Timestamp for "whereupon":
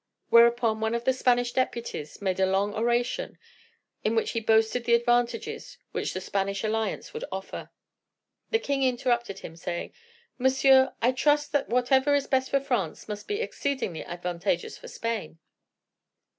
0.29-0.81